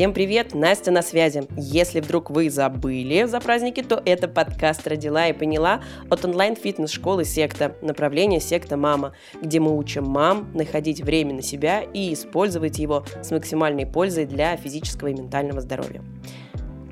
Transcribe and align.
Всем 0.00 0.14
привет, 0.14 0.54
Настя 0.54 0.92
на 0.92 1.02
связи. 1.02 1.42
Если 1.58 2.00
вдруг 2.00 2.30
вы 2.30 2.48
забыли 2.48 3.24
за 3.24 3.38
праздники, 3.38 3.82
то 3.82 4.00
это 4.02 4.28
подкаст 4.28 4.88
«Родила 4.88 5.28
и 5.28 5.34
поняла» 5.34 5.82
от 6.08 6.24
онлайн-фитнес-школы 6.24 7.26
«Секта», 7.26 7.76
направление 7.82 8.40
«Секта 8.40 8.78
Мама», 8.78 9.12
где 9.42 9.60
мы 9.60 9.76
учим 9.76 10.04
мам 10.04 10.50
находить 10.54 11.02
время 11.02 11.34
на 11.34 11.42
себя 11.42 11.82
и 11.82 12.14
использовать 12.14 12.78
его 12.78 13.04
с 13.22 13.30
максимальной 13.30 13.84
пользой 13.84 14.24
для 14.24 14.56
физического 14.56 15.08
и 15.08 15.12
ментального 15.12 15.60
здоровья. 15.60 16.02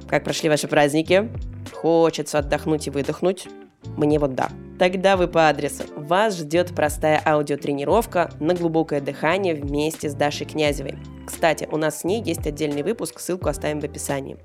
Как 0.07 0.23
прошли 0.23 0.51
ваши 0.51 0.69
праздники? 0.69 1.31
Хочется 1.73 2.41
отдохнуть 2.41 2.89
и 2.89 2.91
выдохнуть? 2.91 3.49
Мне 3.97 4.19
вот 4.19 4.35
да. 4.35 4.51
Тогда 4.79 5.17
вы 5.17 5.27
по 5.27 5.49
адресу. 5.49 5.85
Вас 5.97 6.39
ждет 6.39 6.75
простая 6.75 7.21
аудиотренировка 7.25 8.31
на 8.39 8.55
глубокое 8.55 9.01
дыхание 9.01 9.55
вместе 9.55 10.09
с 10.09 10.15
Дашей 10.15 10.47
Князевой. 10.47 10.99
Кстати, 11.27 11.69
у 11.71 11.77
нас 11.77 12.01
с 12.01 12.05
ней 12.05 12.23
есть 12.23 12.47
отдельный 12.47 12.83
выпуск, 12.83 13.19
ссылку 13.19 13.49
оставим 13.49 13.81
в 13.81 13.85
описании. 13.85 14.37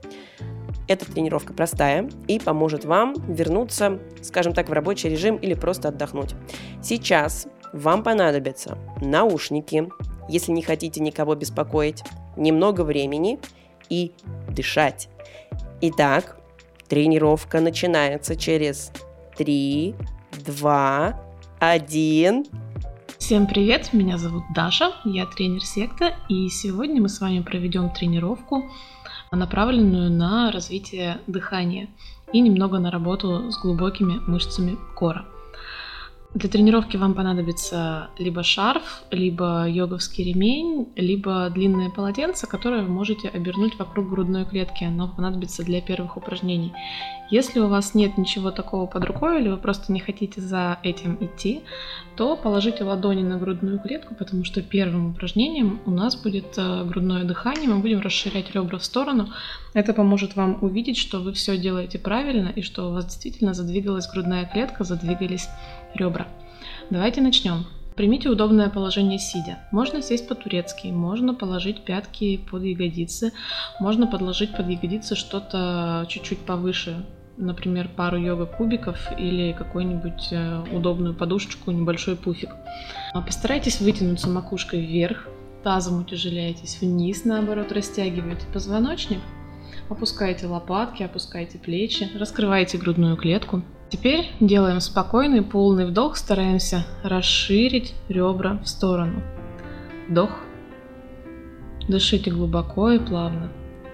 Эта 0.88 1.10
тренировка 1.10 1.54
простая 1.54 2.10
и 2.28 2.40
поможет 2.40 2.84
вам 2.84 3.14
вернуться, 3.28 4.00
скажем 4.22 4.54
так, 4.54 4.70
в 4.70 4.74
рабочий 4.74 5.08
режим 5.08 5.38
или 5.38 5.54
просто 5.54 5.90
отдохнуть. 5.90 6.36
Сейчас 6.82 7.48
вам 7.72 8.04
понадобятся 8.04 8.78
наушники, 9.02 9.88
если 10.30 10.52
не 10.52 10.62
хотите 10.62 11.00
никого 11.00 11.36
беспокоить, 11.36 12.04
немного 12.36 12.82
времени 12.82 13.40
и 13.88 14.14
дышать. 14.50 15.10
Итак, 15.82 16.38
тренировка 16.88 17.62
начинается 17.62 18.36
через 18.36 18.92
3, 19.38 19.96
2, 20.34 21.14
1. 21.60 22.46
Всем 23.20 23.48
привет, 23.48 23.94
меня 23.94 24.18
зовут 24.18 24.44
Даша, 24.56 24.92
я 25.06 25.26
тренер 25.26 25.62
секта, 25.62 26.16
и 26.28 26.50
сегодня 26.50 27.02
мы 27.02 27.10
с 27.10 27.22
вами 27.22 27.42
проведем 27.42 27.90
тренировку, 27.90 28.70
направленную 29.32 30.12
на 30.12 30.52
развитие 30.52 31.20
дыхания 31.28 31.88
и 32.34 32.42
немного 32.42 32.80
на 32.80 32.92
работу 32.92 33.52
с 33.52 33.62
глубокими 33.62 34.20
мышцами 34.28 34.78
кора. 34.96 35.26
Для 36.34 36.50
тренировки 36.50 36.98
вам 36.98 37.14
понадобится 37.14 38.10
либо 38.18 38.42
шарф, 38.42 39.04
либо 39.12 39.68
йоговский 39.70 40.24
ремень, 40.24 40.88
либо 40.96 41.48
длинное 41.52 41.92
полотенце, 41.92 42.48
которое 42.48 42.82
вы 42.82 42.90
можете 42.90 43.28
обернуть 43.30 43.78
вокруг 43.78 44.10
грудной 44.10 44.46
клетки. 44.46 44.84
Оно 44.84 45.08
понадобится 45.08 45.64
для 45.64 45.80
первых 45.80 46.18
упражнений. 46.18 46.74
Если 47.30 47.60
у 47.60 47.68
вас 47.68 47.94
нет 47.94 48.18
ничего 48.18 48.52
такого 48.52 48.86
под 48.88 49.06
рукой, 49.06 49.42
или 49.42 49.50
вы 49.50 49.58
просто 49.58 49.92
не 49.94 50.00
хотите 50.00 50.42
за 50.42 50.80
этим 50.84 51.18
идти, 51.20 51.62
то 52.16 52.36
положите 52.36 52.84
ладони 52.84 53.24
на 53.24 53.38
грудную 53.38 53.80
клетку, 53.80 54.14
потому 54.16 54.44
что 54.44 54.62
первым 54.62 55.12
упражнением 55.12 55.82
у 55.86 55.92
нас 55.92 56.16
будет 56.16 56.58
э, 56.58 56.84
грудное 56.84 57.24
дыхание. 57.24 57.70
Мы 57.70 57.80
будем 57.80 58.02
расширять 58.02 58.54
ребра 58.54 58.78
в 58.78 58.86
сторону. 58.86 59.30
Это 59.74 59.94
поможет 59.94 60.36
вам 60.36 60.60
увидеть, 60.62 60.98
что 60.98 61.20
вы 61.20 61.34
все 61.34 61.58
делаете 61.58 61.98
правильно 61.98 62.50
и 62.50 62.62
что 62.62 62.90
у 62.90 62.94
вас 62.94 63.06
действительно 63.06 63.54
задвигалась 63.54 64.08
грудная 64.12 64.46
клетка, 64.46 64.84
задвигались 64.84 65.48
ребра. 65.96 66.28
Давайте 66.90 67.22
начнем. 67.22 67.66
Примите 67.96 68.30
удобное 68.30 68.70
положение 68.70 69.20
сидя. 69.20 69.60
Можно 69.72 70.02
сесть 70.02 70.28
по-турецки, 70.28 70.88
можно 70.88 71.36
положить 71.36 71.86
пятки 71.86 72.38
под 72.38 72.64
ягодицы, 72.64 73.34
можно 73.80 74.08
подложить 74.08 74.56
под 74.56 74.68
ягодицы 74.68 75.16
что-то 75.16 76.06
чуть-чуть 76.10 76.40
повыше, 76.40 77.06
например, 77.38 77.90
пару 77.96 78.18
йога-кубиков 78.18 78.98
или 79.20 79.54
какую-нибудь 79.54 80.30
э, 80.32 80.64
удобную 80.72 81.14
подушечку, 81.14 81.70
небольшой 81.72 82.16
пуфик. 82.16 82.50
А 83.14 83.22
постарайтесь 83.22 83.80
вытянуться 83.80 84.28
макушкой 84.28 84.82
вверх, 84.82 85.28
тазом 85.64 86.02
утяжеляйтесь 86.02 86.80
вниз, 86.82 87.26
наоборот, 87.26 87.72
растягивайте 87.72 88.48
позвоночник, 88.52 89.20
опускайте 89.90 90.48
лопатки, 90.48 91.04
опускайте 91.04 91.58
плечи, 91.58 92.10
раскрывайте 92.18 92.78
грудную 92.78 93.18
клетку. 93.18 93.62
Теперь 93.90 94.32
делаем 94.40 94.80
спокойный 94.80 95.44
полный 95.44 95.86
вдох, 95.86 96.18
стараемся 96.18 96.86
расширить 97.04 97.94
ребра 98.10 98.60
в 98.64 98.68
сторону. 98.68 99.22
Вдох. 100.10 100.32
Дышите 101.88 102.32
глубоко 102.32 102.92
и 102.92 103.00
плавно. 103.00 103.52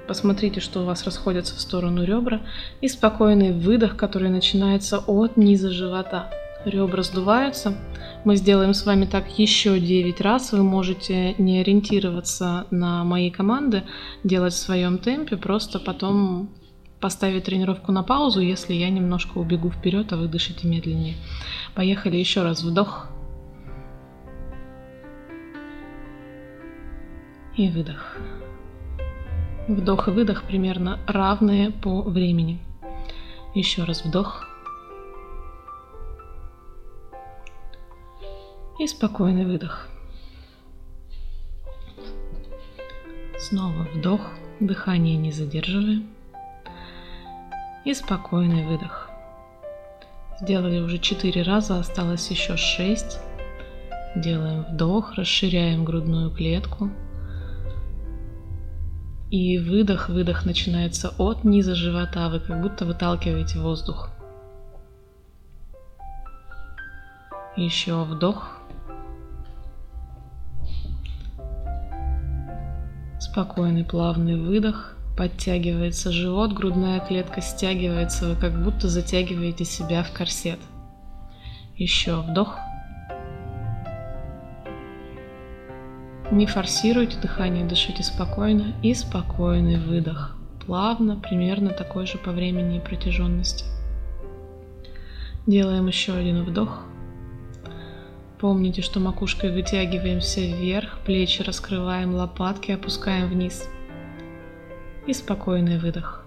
Посмотрите, 0.07 0.59
что 0.59 0.81
у 0.81 0.85
вас 0.85 1.03
расходятся 1.03 1.55
в 1.55 1.59
сторону 1.59 2.03
ребра. 2.03 2.41
И 2.81 2.87
спокойный 2.87 3.51
выдох, 3.51 3.95
который 3.95 4.29
начинается 4.29 4.99
от 4.99 5.37
низа 5.37 5.69
живота. 5.69 6.31
Ребра 6.65 7.03
сдуваются. 7.03 7.77
Мы 8.25 8.35
сделаем 8.35 8.73
с 8.73 8.85
вами 8.85 9.05
так 9.05 9.39
еще 9.39 9.79
9 9.79 10.19
раз. 10.21 10.51
Вы 10.51 10.63
можете 10.63 11.35
не 11.37 11.61
ориентироваться 11.61 12.67
на 12.69 13.03
мои 13.05 13.31
команды, 13.31 13.83
делать 14.25 14.53
в 14.53 14.57
своем 14.57 14.97
темпе, 14.97 15.37
просто 15.37 15.79
потом 15.79 16.49
поставить 16.99 17.45
тренировку 17.45 17.93
на 17.93 18.03
паузу, 18.03 18.41
если 18.41 18.73
я 18.73 18.89
немножко 18.89 19.37
убегу 19.37 19.71
вперед, 19.71 20.11
а 20.11 20.17
вы 20.17 20.27
дышите 20.27 20.67
медленнее. 20.67 21.15
Поехали 21.75 22.17
еще 22.17 22.43
раз. 22.43 22.61
Вдох. 22.61 23.07
И 27.55 27.69
выдох. 27.69 28.17
Вдох 29.69 30.09
и 30.09 30.11
выдох 30.11 30.43
примерно 30.43 30.99
равные 31.07 31.71
по 31.71 32.01
времени. 32.01 32.59
Еще 33.55 33.85
раз 33.85 34.03
вдох. 34.03 34.48
И 38.79 38.87
спокойный 38.87 39.45
выдох. 39.45 39.89
Снова 43.37 43.85
вдох, 43.93 44.21
дыхание 44.61 45.17
не 45.17 45.33
задерживаем 45.33 46.07
и 47.83 47.93
спокойный 47.93 48.65
выдох. 48.65 49.09
Сделали 50.39 50.79
уже 50.79 50.97
4 50.97 51.41
раза, 51.43 51.77
осталось 51.77 52.31
еще 52.31 52.55
6. 52.55 53.19
Делаем 54.15 54.63
вдох, 54.63 55.15
расширяем 55.15 55.83
грудную 55.83 56.31
клетку. 56.31 56.89
И 59.29 59.57
выдох, 59.57 60.07
выдох 60.07 60.45
начинается 60.45 61.13
от 61.17 61.43
низа 61.43 61.75
живота, 61.75 62.29
вы 62.29 62.39
как 62.39 62.61
будто 62.61 62.85
выталкиваете 62.85 63.59
воздух. 63.59 64.09
Еще 67.57 68.03
вдох. 68.03 68.58
Спокойный 73.31 73.83
плавный 73.83 74.35
выдох. 74.35 74.95
Подтягивается 75.15 76.11
живот, 76.11 76.53
грудная 76.53 76.99
клетка 76.99 77.41
стягивается, 77.41 78.29
вы 78.29 78.35
как 78.35 78.63
будто 78.63 78.87
затягиваете 78.87 79.65
себя 79.65 80.01
в 80.01 80.11
корсет. 80.11 80.57
Еще 81.77 82.15
вдох. 82.15 82.57
Не 86.31 86.47
форсируйте 86.47 87.19
дыхание, 87.19 87.65
дышите 87.65 88.01
спокойно 88.01 88.73
и 88.81 88.95
спокойный 88.95 89.77
выдох. 89.77 90.35
Плавно, 90.65 91.15
примерно 91.15 91.69
такой 91.69 92.07
же 92.07 92.17
по 92.17 92.31
времени 92.31 92.77
и 92.77 92.81
протяженности. 92.81 93.65
Делаем 95.45 95.85
еще 95.85 96.13
один 96.13 96.43
вдох. 96.43 96.81
Помните, 98.39 98.81
что 98.81 99.01
макушкой 99.01 99.51
вытягиваемся 99.51 100.39
вверх, 100.39 100.99
плечи 101.05 101.41
раскрываем, 101.41 102.15
лопатки 102.15 102.71
опускаем 102.71 103.27
вниз 103.27 103.67
и 105.07 105.13
спокойный 105.13 105.77
выдох. 105.77 106.25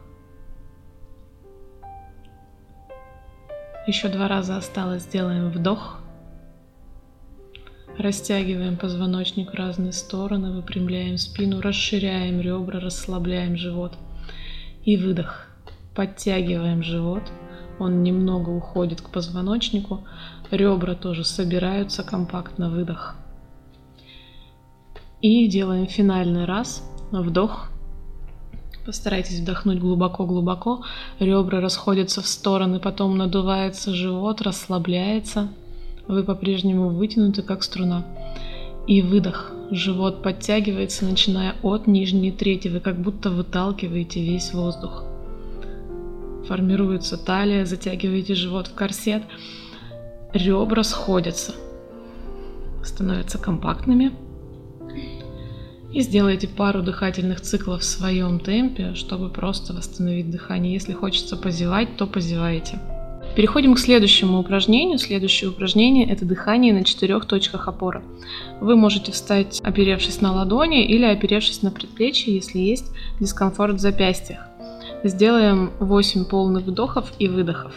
Еще 3.86 4.08
два 4.08 4.28
раза 4.28 4.58
осталось. 4.58 5.04
Сделаем 5.04 5.50
вдох. 5.50 6.00
Растягиваем 7.98 8.76
позвоночник 8.76 9.52
в 9.52 9.54
разные 9.54 9.92
стороны, 9.92 10.52
выпрямляем 10.52 11.18
спину, 11.18 11.60
расширяем 11.60 12.40
ребра, 12.40 12.78
расслабляем 12.78 13.56
живот. 13.56 13.96
И 14.84 14.96
выдох. 14.96 15.46
Подтягиваем 15.94 16.82
живот. 16.82 17.22
Он 17.82 18.04
немного 18.04 18.50
уходит 18.50 19.00
к 19.00 19.10
позвоночнику. 19.10 20.04
Ребра 20.52 20.94
тоже 20.94 21.24
собираются 21.24 22.04
компактно. 22.04 22.70
Выдох. 22.70 23.16
И 25.20 25.48
делаем 25.48 25.88
финальный 25.88 26.44
раз. 26.44 26.88
Вдох. 27.10 27.70
Постарайтесь 28.86 29.40
вдохнуть 29.40 29.80
глубоко-глубоко. 29.80 30.84
Ребра 31.18 31.60
расходятся 31.60 32.22
в 32.22 32.28
стороны, 32.28 32.78
потом 32.78 33.18
надувается 33.18 33.92
живот, 33.92 34.42
расслабляется. 34.42 35.48
Вы 36.06 36.22
по-прежнему 36.22 36.90
вытянуты, 36.90 37.42
как 37.42 37.64
струна. 37.64 38.04
И 38.86 39.02
выдох. 39.02 39.50
Живот 39.72 40.22
подтягивается, 40.22 41.04
начиная 41.04 41.56
от 41.64 41.88
нижней 41.88 42.30
трети. 42.30 42.68
Вы 42.68 42.78
как 42.78 43.00
будто 43.00 43.30
выталкиваете 43.30 44.22
весь 44.22 44.52
воздух. 44.52 45.04
Формируется 46.46 47.16
талия, 47.16 47.64
затягиваете 47.64 48.34
живот 48.34 48.68
в 48.68 48.74
корсет. 48.74 49.22
Ребра 50.32 50.82
сходятся, 50.82 51.54
становятся 52.84 53.38
компактными. 53.38 54.12
И 55.92 56.00
сделайте 56.00 56.48
пару 56.48 56.82
дыхательных 56.82 57.42
циклов 57.42 57.82
в 57.82 57.84
своем 57.84 58.40
темпе, 58.40 58.94
чтобы 58.94 59.28
просто 59.28 59.74
восстановить 59.74 60.30
дыхание. 60.30 60.72
Если 60.72 60.94
хочется 60.94 61.36
позевать, 61.36 61.96
то 61.98 62.06
позевайте. 62.06 62.80
Переходим 63.36 63.74
к 63.74 63.78
следующему 63.78 64.38
упражнению. 64.38 64.98
Следующее 64.98 65.50
упражнение– 65.50 66.08
это 66.10 66.24
дыхание 66.24 66.72
на 66.72 66.84
четырех 66.84 67.26
точках 67.26 67.68
опоры. 67.68 68.02
Вы 68.60 68.76
можете 68.76 69.12
встать, 69.12 69.60
оперевшись 69.62 70.20
на 70.20 70.32
ладони 70.32 70.84
или 70.84 71.04
оперевшись 71.04 71.62
на 71.62 71.70
предплечье, 71.70 72.34
если 72.34 72.58
есть 72.58 72.90
дискомфорт 73.20 73.76
в 73.76 73.78
запястьях. 73.78 74.48
Сделаем 75.04 75.72
8 75.80 76.24
полных 76.24 76.64
вдохов 76.64 77.12
и 77.18 77.26
выдохов. 77.26 77.72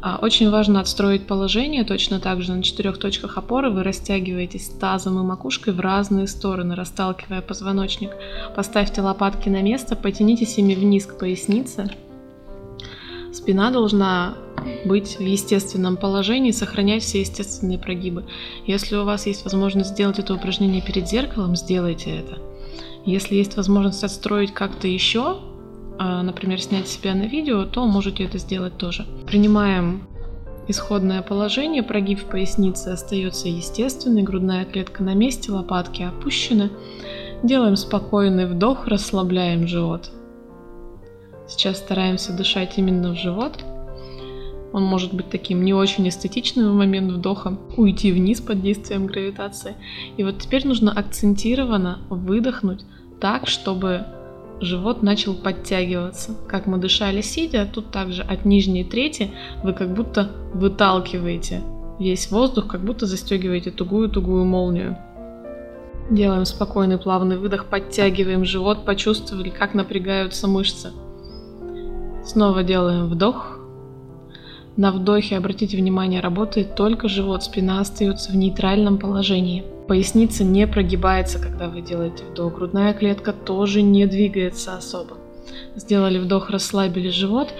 А, 0.00 0.18
очень 0.22 0.50
важно 0.50 0.80
отстроить 0.80 1.26
положение, 1.26 1.82
точно 1.82 2.20
так 2.20 2.40
же 2.42 2.52
на 2.52 2.62
четырех 2.62 2.98
точках 2.98 3.36
опоры 3.38 3.70
вы 3.70 3.82
растягиваетесь 3.82 4.68
тазом 4.68 5.18
и 5.18 5.22
макушкой 5.24 5.72
в 5.72 5.80
разные 5.80 6.28
стороны, 6.28 6.76
расталкивая 6.76 7.40
позвоночник. 7.40 8.10
Поставьте 8.54 9.00
лопатки 9.00 9.48
на 9.48 9.62
место, 9.62 9.96
потянитесь 9.96 10.58
ими 10.58 10.74
вниз 10.74 11.06
к 11.06 11.18
пояснице. 11.18 11.90
Спина 13.32 13.70
должна 13.70 14.34
быть 14.84 15.18
в 15.18 15.22
естественном 15.22 15.96
положении, 15.96 16.52
сохранять 16.52 17.02
все 17.02 17.20
естественные 17.20 17.78
прогибы. 17.78 18.24
Если 18.66 18.94
у 18.94 19.04
вас 19.04 19.26
есть 19.26 19.44
возможность 19.44 19.90
сделать 19.90 20.20
это 20.20 20.34
упражнение 20.34 20.82
перед 20.82 21.08
зеркалом, 21.08 21.56
сделайте 21.56 22.10
это. 22.10 22.38
Если 23.04 23.34
есть 23.34 23.56
возможность 23.56 24.04
отстроить 24.04 24.54
как-то 24.54 24.86
еще, 24.86 25.38
например, 25.98 26.60
снять 26.60 26.88
себя 26.88 27.14
на 27.14 27.26
видео, 27.26 27.64
то 27.64 27.86
можете 27.86 28.24
это 28.24 28.38
сделать 28.38 28.76
тоже. 28.76 29.06
Принимаем 29.26 30.06
исходное 30.68 31.22
положение, 31.22 31.82
прогиб 31.82 32.20
в 32.20 32.24
пояснице 32.24 32.88
остается 32.88 33.48
естественный, 33.48 34.22
грудная 34.22 34.64
клетка 34.64 35.02
на 35.02 35.14
месте, 35.14 35.52
лопатки 35.52 36.02
опущены. 36.02 36.70
Делаем 37.42 37.76
спокойный 37.76 38.46
вдох, 38.46 38.86
расслабляем 38.86 39.66
живот. 39.66 40.10
Сейчас 41.48 41.78
стараемся 41.78 42.36
дышать 42.36 42.76
именно 42.76 43.12
в 43.12 43.16
живот. 43.16 43.64
Он 44.72 44.82
может 44.82 45.14
быть 45.14 45.30
таким 45.30 45.64
не 45.64 45.72
очень 45.72 46.08
эстетичным 46.08 46.72
в 46.72 46.74
момент 46.74 47.12
вдоха, 47.12 47.56
уйти 47.76 48.10
вниз 48.10 48.40
под 48.40 48.60
действием 48.60 49.06
гравитации. 49.06 49.76
И 50.16 50.24
вот 50.24 50.38
теперь 50.38 50.66
нужно 50.66 50.92
акцентированно 50.92 52.00
выдохнуть 52.10 52.84
так, 53.20 53.46
чтобы 53.46 54.04
живот 54.60 55.02
начал 55.02 55.34
подтягиваться. 55.34 56.34
Как 56.48 56.66
мы 56.66 56.78
дышали 56.78 57.20
сидя, 57.20 57.68
тут 57.70 57.90
также 57.90 58.22
от 58.22 58.44
нижней 58.44 58.84
трети 58.84 59.30
вы 59.62 59.72
как 59.72 59.92
будто 59.94 60.30
выталкиваете 60.54 61.62
весь 61.98 62.30
воздух, 62.30 62.66
как 62.66 62.82
будто 62.82 63.06
застегиваете 63.06 63.70
тугую-тугую 63.70 64.44
молнию. 64.44 64.96
Делаем 66.10 66.44
спокойный 66.44 66.98
плавный 66.98 67.36
выдох, 67.36 67.66
подтягиваем 67.66 68.44
живот, 68.44 68.84
почувствовали, 68.84 69.50
как 69.50 69.74
напрягаются 69.74 70.46
мышцы. 70.46 70.92
Снова 72.24 72.62
делаем 72.62 73.06
вдох. 73.06 73.58
На 74.76 74.92
вдохе, 74.92 75.36
обратите 75.36 75.76
внимание, 75.76 76.20
работает 76.20 76.74
только 76.74 77.08
живот, 77.08 77.42
спина 77.42 77.80
остается 77.80 78.30
в 78.30 78.36
нейтральном 78.36 78.98
положении– 78.98 79.64
Поясница 79.88 80.42
не 80.42 80.66
прогибается, 80.66 81.38
когда 81.38 81.68
вы 81.68 81.80
делаете 81.80 82.24
вдох. 82.24 82.54
Грудная 82.54 82.92
клетка 82.92 83.32
тоже 83.32 83.82
не 83.82 84.06
двигается 84.06 84.76
особо. 84.76 85.16
Сделали 85.76 86.18
вдох, 86.18 86.50
расслабили 86.50 87.08
живот. 87.08 87.54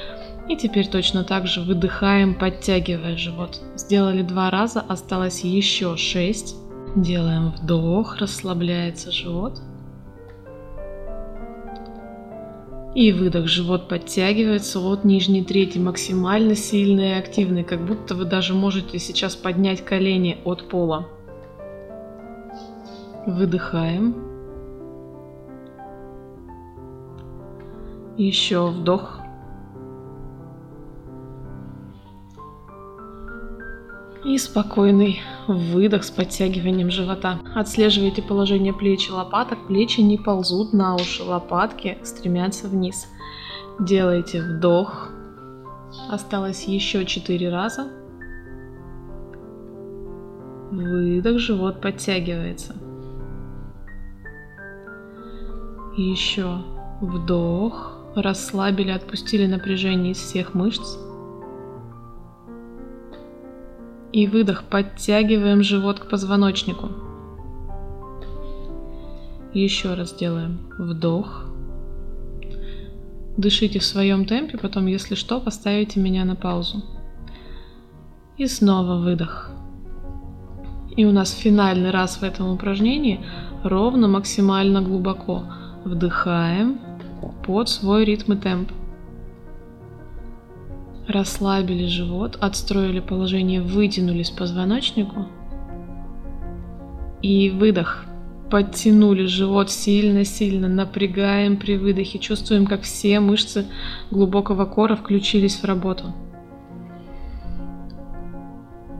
И 0.48 0.56
теперь 0.56 0.88
точно 0.88 1.24
так 1.24 1.46
же 1.46 1.60
выдыхаем, 1.60 2.34
подтягивая 2.34 3.16
живот. 3.16 3.60
Сделали 3.76 4.22
два 4.22 4.50
раза, 4.50 4.80
осталось 4.80 5.42
еще 5.42 5.96
шесть. 5.96 6.56
Делаем 6.96 7.50
вдох, 7.50 8.18
расслабляется 8.18 9.12
живот. 9.12 9.60
И 12.94 13.12
выдох, 13.12 13.46
живот 13.46 13.88
подтягивается 13.88 14.80
от 14.80 15.04
нижней 15.04 15.44
трети, 15.44 15.78
максимально 15.78 16.54
сильный 16.54 17.10
и 17.10 17.18
активный, 17.18 17.62
как 17.62 17.84
будто 17.84 18.14
вы 18.14 18.24
даже 18.24 18.54
можете 18.54 18.98
сейчас 18.98 19.36
поднять 19.36 19.84
колени 19.84 20.38
от 20.44 20.68
пола. 20.68 21.06
Выдыхаем. 23.26 24.14
Еще 28.16 28.64
вдох. 28.68 29.18
И 34.24 34.38
спокойный 34.38 35.20
выдох 35.48 36.04
с 36.04 36.10
подтягиванием 36.12 36.90
живота. 36.90 37.40
Отслеживайте 37.54 38.22
положение 38.22 38.72
плеч 38.72 39.08
и 39.08 39.12
лопаток. 39.12 39.66
Плечи 39.66 40.00
не 40.00 40.18
ползут 40.18 40.72
на 40.72 40.94
уши, 40.94 41.24
лопатки 41.24 41.98
стремятся 42.04 42.68
вниз. 42.68 43.08
Делайте 43.80 44.40
вдох. 44.40 45.10
Осталось 46.08 46.64
еще 46.64 47.04
четыре 47.04 47.50
раза. 47.50 47.88
Выдох, 50.70 51.38
живот 51.38 51.80
подтягивается. 51.80 52.74
И 55.96 56.02
еще 56.02 56.58
вдох. 57.00 57.92
Расслабили, 58.14 58.90
отпустили 58.90 59.46
напряжение 59.46 60.12
из 60.12 60.18
всех 60.18 60.54
мышц. 60.54 60.96
И 64.12 64.26
выдох. 64.26 64.64
Подтягиваем 64.64 65.62
живот 65.62 66.00
к 66.00 66.08
позвоночнику. 66.08 66.88
Еще 69.52 69.94
раз 69.94 70.14
делаем 70.14 70.58
вдох. 70.78 71.44
Дышите 73.36 73.78
в 73.78 73.84
своем 73.84 74.24
темпе, 74.24 74.56
потом, 74.56 74.86
если 74.86 75.14
что, 75.14 75.40
поставите 75.40 76.00
меня 76.00 76.24
на 76.24 76.36
паузу. 76.36 76.82
И 78.38 78.46
снова 78.46 78.96
выдох. 78.96 79.50
И 80.96 81.04
у 81.04 81.12
нас 81.12 81.32
финальный 81.32 81.90
раз 81.90 82.16
в 82.16 82.22
этом 82.22 82.50
упражнении 82.50 83.20
ровно 83.62 84.08
максимально 84.08 84.80
глубоко. 84.80 85.44
Вдыхаем 85.86 86.80
под 87.44 87.68
свой 87.68 88.04
ритм 88.04 88.32
и 88.32 88.36
темп. 88.36 88.72
Расслабили 91.06 91.86
живот, 91.86 92.36
отстроили 92.40 92.98
положение, 92.98 93.62
вытянулись 93.62 94.30
позвоночнику. 94.30 95.28
И 97.22 97.50
выдох. 97.50 98.04
Подтянули 98.50 99.26
живот 99.26 99.70
сильно-сильно, 99.70 100.66
напрягаем 100.66 101.56
при 101.56 101.76
выдохе, 101.76 102.18
чувствуем, 102.18 102.66
как 102.66 102.82
все 102.82 103.20
мышцы 103.20 103.66
глубокого 104.10 104.64
кора 104.64 104.96
включились 104.96 105.54
в 105.54 105.64
работу. 105.64 106.12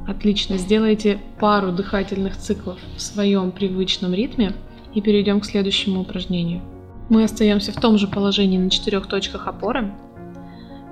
Отлично, 0.06 0.56
сделайте 0.56 1.18
пару 1.40 1.72
дыхательных 1.72 2.36
циклов 2.36 2.78
в 2.96 3.00
своем 3.00 3.50
привычном 3.50 4.14
ритме 4.14 4.52
и 4.94 5.00
перейдем 5.00 5.40
к 5.40 5.46
следующему 5.46 6.02
упражнению. 6.02 6.62
Мы 7.08 7.22
остаемся 7.22 7.72
в 7.72 7.80
том 7.80 7.98
же 7.98 8.08
положении 8.08 8.58
на 8.58 8.68
четырех 8.68 9.06
точках 9.06 9.46
опоры. 9.46 9.92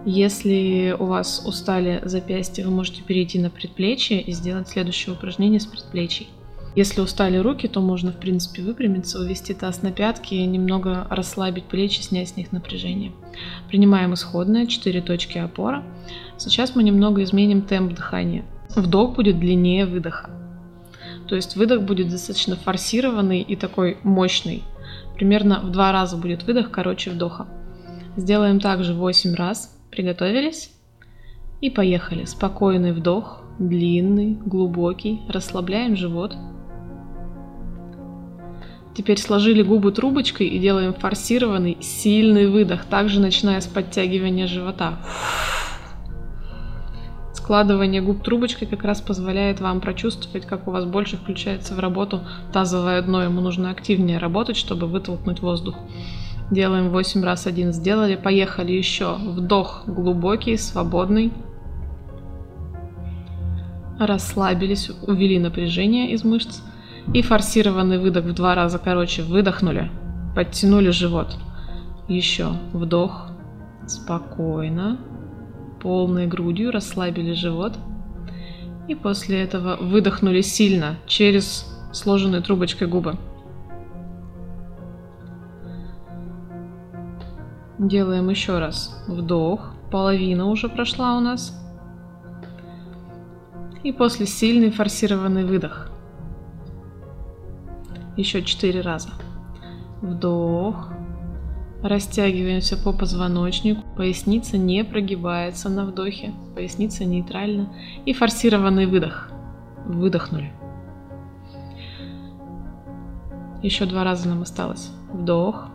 Если 0.04 0.94
у 0.98 1.06
вас 1.06 1.42
устали 1.44 2.00
запястья, 2.04 2.64
вы 2.64 2.70
можете 2.70 3.02
перейти 3.02 3.38
на 3.38 3.50
предплечье 3.50 4.20
и 4.20 4.32
сделать 4.32 4.68
следующее 4.68 5.14
упражнение 5.14 5.58
с 5.58 5.66
предплечий. 5.66 6.28
Если 6.76 7.00
устали 7.00 7.36
руки, 7.36 7.68
то 7.68 7.80
можно, 7.80 8.12
в 8.12 8.16
принципе, 8.16 8.62
выпрямиться, 8.62 9.20
увести 9.20 9.54
таз 9.54 9.82
на 9.82 9.92
пятки 9.92 10.34
немного 10.34 11.06
расслабить 11.08 11.64
плечи, 11.64 12.00
снять 12.00 12.30
с 12.30 12.36
них 12.36 12.52
напряжение. 12.52 13.12
Принимаем 13.68 14.14
исходное, 14.14 14.66
4 14.66 15.00
точки 15.02 15.38
опоры. 15.38 15.82
Сейчас 16.36 16.74
мы 16.74 16.82
немного 16.82 17.22
изменим 17.22 17.62
темп 17.62 17.94
дыхания. 17.94 18.44
Вдох 18.74 19.14
будет 19.14 19.38
длиннее 19.38 19.86
выдоха. 19.86 20.30
То 21.28 21.36
есть 21.36 21.56
выдох 21.56 21.82
будет 21.82 22.08
достаточно 22.08 22.56
форсированный 22.56 23.40
и 23.40 23.56
такой 23.56 23.98
мощный. 24.02 24.62
Примерно 25.14 25.60
в 25.60 25.70
два 25.70 25.92
раза 25.92 26.16
будет 26.16 26.42
выдох 26.44 26.70
короче 26.70 27.10
вдоха. 27.10 27.46
Сделаем 28.16 28.60
также 28.60 28.94
8 28.94 29.34
раз. 29.34 29.76
Приготовились? 29.90 30.70
И 31.60 31.70
поехали. 31.70 32.24
Спокойный 32.24 32.92
вдох, 32.92 33.42
длинный, 33.58 34.34
глубокий. 34.34 35.22
Расслабляем 35.28 35.96
живот. 35.96 36.36
Теперь 38.96 39.18
сложили 39.18 39.62
губы 39.62 39.90
трубочкой 39.90 40.46
и 40.46 40.58
делаем 40.60 40.94
форсированный, 40.94 41.78
сильный 41.80 42.46
выдох, 42.46 42.84
также 42.84 43.20
начиная 43.20 43.60
с 43.60 43.66
подтягивания 43.66 44.46
живота. 44.46 45.00
Складывание 47.44 48.00
губ 48.00 48.22
трубочкой 48.22 48.66
как 48.66 48.84
раз 48.84 49.02
позволяет 49.02 49.60
вам 49.60 49.82
прочувствовать, 49.82 50.46
как 50.46 50.66
у 50.66 50.70
вас 50.70 50.86
больше 50.86 51.18
включается 51.18 51.74
в 51.74 51.78
работу 51.78 52.22
тазовое 52.54 53.02
дно. 53.02 53.22
Ему 53.22 53.42
нужно 53.42 53.68
активнее 53.68 54.16
работать, 54.16 54.56
чтобы 54.56 54.86
вытолкнуть 54.86 55.40
воздух. 55.40 55.74
Делаем 56.50 56.88
8 56.88 57.22
раз 57.22 57.46
один 57.46 57.74
сделали. 57.74 58.16
Поехали 58.16 58.72
еще. 58.72 59.16
Вдох 59.16 59.82
глубокий, 59.86 60.56
свободный. 60.56 61.34
Расслабились, 63.98 64.90
увели 65.06 65.38
напряжение 65.38 66.12
из 66.12 66.24
мышц. 66.24 66.62
И 67.12 67.20
форсированный 67.20 67.98
выдох 67.98 68.24
в 68.24 68.32
два 68.32 68.54
раза 68.54 68.78
короче. 68.78 69.20
Выдохнули. 69.22 69.90
Подтянули 70.34 70.88
живот. 70.88 71.36
Еще 72.08 72.52
вдох. 72.72 73.26
Спокойно. 73.86 74.96
Полной 75.84 76.26
грудью 76.26 76.70
расслабили 76.70 77.34
живот. 77.34 77.74
И 78.88 78.94
после 78.94 79.42
этого 79.42 79.76
выдохнули 79.76 80.40
сильно 80.40 80.96
через 81.06 81.66
сложенные 81.92 82.40
трубочкой 82.40 82.88
губы. 82.88 83.18
Делаем 87.78 88.30
еще 88.30 88.58
раз 88.58 89.04
вдох. 89.06 89.74
Половина 89.90 90.46
уже 90.46 90.70
прошла 90.70 91.18
у 91.18 91.20
нас. 91.20 91.54
И 93.82 93.92
после 93.92 94.24
сильный 94.24 94.70
форсированный 94.70 95.44
выдох. 95.44 95.90
Еще 98.16 98.42
четыре 98.42 98.80
раза. 98.80 99.10
Вдох. 100.00 100.93
Растягиваемся 101.84 102.78
по 102.78 102.94
позвоночнику. 102.94 103.82
Поясница 103.94 104.56
не 104.56 104.82
прогибается 104.84 105.68
на 105.68 105.84
вдохе. 105.84 106.32
Поясница 106.54 107.04
нейтральна. 107.04 107.68
И 108.06 108.14
форсированный 108.14 108.86
выдох. 108.86 109.30
Выдохнули. 109.84 110.50
Еще 113.62 113.84
два 113.84 114.02
раза 114.02 114.30
нам 114.30 114.40
осталось. 114.40 114.90
Вдох. 115.12 115.66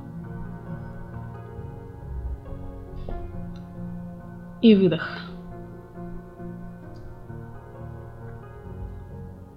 И 4.63 4.73
выдох. 4.73 5.15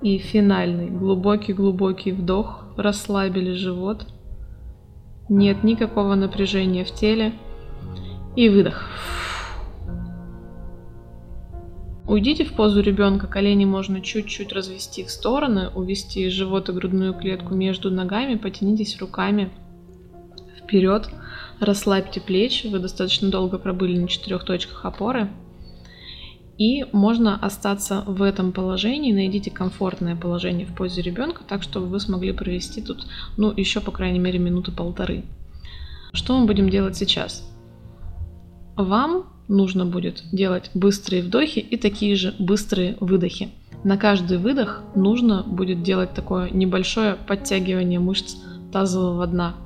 И 0.02 0.18
финальный 0.18 0.90
глубокий-глубокий 0.90 2.12
вдох. 2.12 2.66
Расслабили 2.76 3.54
живот. 3.54 4.06
Нет 5.29 5.64
никакого 5.64 6.14
напряжения 6.14 6.85
в 6.85 6.93
теле. 6.93 7.33
И 8.37 8.49
выдох. 8.49 8.88
Уйдите 12.07 12.45
в 12.45 12.55
позу 12.55 12.81
ребенка, 12.81 13.26
колени 13.26 13.64
можно 13.64 14.00
чуть-чуть 14.00 14.52
развести 14.52 15.05
в 15.05 15.11
стороны, 15.11 15.69
увести 15.69 16.29
живот 16.29 16.69
и 16.69 16.73
грудную 16.73 17.14
клетку 17.14 17.55
между 17.55 17.91
ногами, 17.91 18.35
потянитесь 18.35 18.99
руками 19.00 19.50
вперед, 20.59 21.09
расслабьте 21.61 22.21
плечи, 22.21 22.67
вы 22.67 22.81
достаточно 22.81 23.31
долго 23.31 23.59
пробыли 23.59 23.99
на 23.99 24.09
четырех 24.09 24.45
точках 24.45 24.85
опоры. 24.85 25.31
И 26.62 26.87
можно 26.92 27.35
остаться 27.35 28.04
в 28.07 28.23
этом 28.23 28.52
положении, 28.52 29.12
найдите 29.12 29.50
комфортное 29.50 30.14
положение 30.14 30.64
в 30.64 30.73
позе 30.73 31.02
ребенка, 31.02 31.42
так 31.42 31.64
чтобы 31.64 31.87
вы 31.87 31.99
смогли 31.99 32.31
провести 32.31 32.81
тут, 32.81 33.04
ну, 33.37 33.52
еще 33.57 33.81
по 33.81 33.90
крайней 33.90 34.21
мере 34.21 34.38
минуты 34.38 34.71
полторы. 34.71 35.25
Что 36.12 36.38
мы 36.38 36.47
будем 36.47 36.71
делать 36.71 36.97
сейчас? 36.97 37.45
Вам 38.76 39.25
нужно 39.49 39.87
будет 39.87 40.23
делать 40.31 40.71
быстрые 40.73 41.25
вдохи 41.25 41.59
и 41.59 41.76
такие 41.76 42.14
же 42.14 42.33
быстрые 42.38 42.97
выдохи. 43.00 43.49
На 43.83 43.97
каждый 43.97 44.38
выдох 44.38 44.83
нужно 44.95 45.42
будет 45.42 45.83
делать 45.83 46.14
такое 46.14 46.49
небольшое 46.50 47.16
подтягивание 47.26 47.99
мышц 47.99 48.37
тазового 48.71 49.26
дна. 49.26 49.57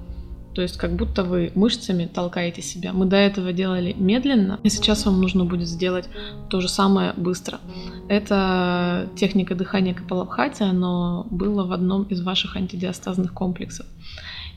То 0.56 0.62
есть 0.62 0.78
как 0.78 0.96
будто 0.96 1.22
вы 1.22 1.52
мышцами 1.54 2.06
толкаете 2.06 2.62
себя. 2.62 2.94
Мы 2.94 3.04
до 3.04 3.16
этого 3.16 3.52
делали 3.52 3.92
медленно, 3.92 4.58
и 4.62 4.70
сейчас 4.70 5.04
вам 5.04 5.20
нужно 5.20 5.44
будет 5.44 5.68
сделать 5.68 6.08
то 6.48 6.62
же 6.62 6.68
самое 6.70 7.12
быстро. 7.14 7.60
Это 8.08 9.06
техника 9.16 9.54
дыхания 9.54 9.92
Капалабхати, 9.92 10.62
оно 10.62 11.26
было 11.30 11.66
в 11.66 11.72
одном 11.72 12.04
из 12.04 12.22
ваших 12.22 12.56
антидиастазных 12.56 13.34
комплексов. 13.34 13.84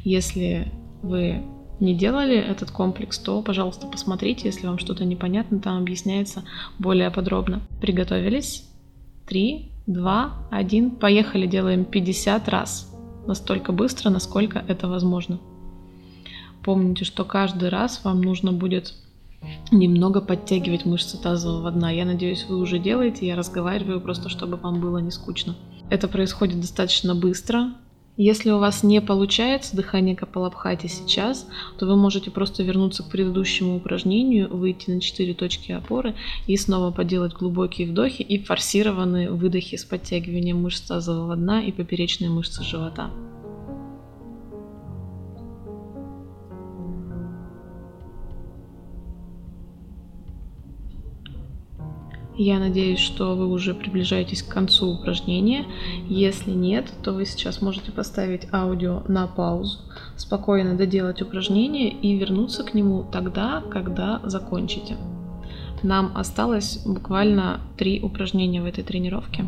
Если 0.06 0.72
вы 1.01 1.44
не 1.82 1.94
делали 1.94 2.38
этот 2.38 2.72
комплекс, 2.72 3.20
то, 3.20 3.41
пожалуйста, 3.41 3.86
посмотрите, 3.86 4.48
если 4.48 4.68
вам 4.68 4.79
что-то 4.79 5.03
непонятно, 5.03 5.60
там 5.60 5.82
объясняется 5.82 6.46
более 6.79 7.12
подробно. 7.12 7.60
Приготовились? 7.82 8.63
Три, 9.27 9.74
два, 9.86 10.48
один, 10.50 10.91
поехали, 10.91 11.46
делаем 11.46 11.84
50 11.84 12.48
раз. 12.48 12.89
Настолько 13.27 13.74
быстро, 13.74 14.10
насколько 14.10 14.63
это 14.65 14.88
возможно. 14.88 15.41
Помните, 16.63 17.06
что 17.06 17.25
каждый 17.25 17.70
раз 17.70 18.01
вам 18.04 18.22
нужно 18.22 18.51
будет 18.51 18.94
немного 19.72 20.22
подтягивать 20.22 20.86
мышцы 20.86 21.18
тазового 21.18 21.72
дна. 21.72 21.92
Я 21.92 22.06
надеюсь, 22.06 22.46
вы 22.48 22.58
уже 22.58 22.80
делаете, 22.80 23.25
я 23.25 23.36
разговариваю 23.36 24.01
просто, 24.01 24.30
чтобы 24.30 24.58
вам 24.58 24.82
было 24.82 24.98
не 24.98 25.12
скучно. 25.12 25.56
Это 25.89 26.08
происходит 26.08 26.60
достаточно 26.60 27.16
быстро, 27.16 27.72
если 28.22 28.51
у 28.51 28.58
вас 28.58 28.84
не 28.84 29.00
получается 29.00 29.78
дыхание 29.78 30.13
Капалабхати 30.13 30.88
сейчас, 30.88 31.48
то 31.78 31.86
вы 31.86 31.96
можете 31.96 32.30
просто 32.30 32.63
вернуться 32.63 33.01
к 33.01 33.10
предыдущему 33.10 33.78
упражнению, 33.78 34.54
выйти 34.54 34.92
на 34.92 35.00
4 35.00 35.34
точки 35.36 35.72
опоры 35.72 36.16
и 36.46 36.58
снова 36.58 36.92
поделать 36.92 37.32
глубокие 37.32 37.88
вдохи 37.88 38.22
и 38.22 38.44
форсированные 38.44 39.32
выдохи 39.32 39.78
с 39.78 39.86
подтягиванием 39.86 40.62
мышц 40.62 40.82
тазового 40.82 41.38
дна 41.38 41.63
и 41.63 41.72
поперечной 41.72 42.28
мышцы 42.28 42.62
живота. 42.62 43.10
Я 52.41 52.58
надеюсь, 52.58 53.00
что 53.00 53.36
вы 53.36 53.48
уже 53.48 53.74
приближаетесь 53.74 54.43
к 54.43 54.48
концу 54.48 54.93
упражнения. 54.93 55.65
Если 56.08 56.51
нет, 56.51 56.89
то 57.03 57.12
вы 57.12 57.25
сейчас 57.25 57.62
можете 57.62 57.91
поставить 57.91 58.48
аудио 58.53 59.03
на 59.10 59.27
паузу, 59.27 59.79
спокойно 60.15 60.77
доделать 60.77 61.22
упражнение 61.22 61.89
и 61.89 62.15
вернуться 62.17 62.63
к 62.63 62.74
нему 62.74 63.05
тогда, 63.12 63.62
когда 63.69 64.22
закончите. 64.24 64.96
Нам 65.84 66.13
осталось 66.15 66.81
буквально 66.86 67.60
три 67.75 68.01
упражнения 68.01 68.62
в 68.62 68.65
этой 68.65 68.86
тренировке. 68.86 69.46